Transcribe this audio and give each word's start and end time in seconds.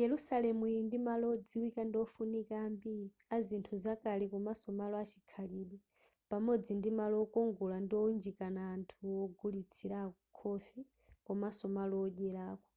yerusalemu 0.00 0.64
ili 0.68 0.80
ndi 0.86 0.98
malo 1.08 1.26
odziwika 1.34 1.80
ndi 1.86 1.96
ofunika 2.04 2.56
ambiri 2.66 3.06
azinthu 3.36 3.74
zakale 3.84 4.24
komanso 4.32 4.68
malo 4.80 4.94
achikhalidwe 5.04 5.78
pamodzi 6.30 6.72
ndi 6.76 6.90
malo 6.98 7.16
okongola 7.24 7.76
ndi 7.82 7.94
owunjikana 8.00 8.60
anthu 8.74 9.00
ogulitsirako 9.22 10.20
khofi 10.38 10.80
komanso 11.26 11.64
malo 11.76 11.94
odyerako 12.06 12.70